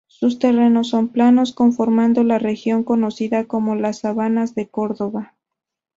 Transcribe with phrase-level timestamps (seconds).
[0.07, 5.35] Sus terrenos son planos, conformando la región conocida como las sabanas de Córdoba.